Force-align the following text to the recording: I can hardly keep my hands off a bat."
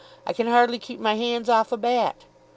I 0.25 0.33
can 0.33 0.47
hardly 0.47 0.79
keep 0.79 0.99
my 0.99 1.13
hands 1.13 1.47
off 1.47 1.71
a 1.71 1.77
bat." 1.77 2.15